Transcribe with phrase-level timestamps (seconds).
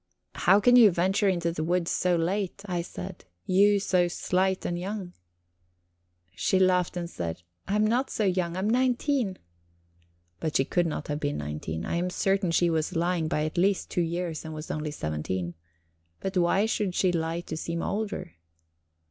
[0.33, 4.79] "How can you venture into the woods so late?" I said "you so slight and
[4.79, 5.13] young?"
[6.33, 9.37] She laughed, and said: "I am not so young I am nineteen."
[10.39, 13.91] But she could not be nineteen; I am certain she was lying by at least
[13.91, 15.53] two years, and was only seventeen.
[16.19, 18.37] But why should she lie to seem older?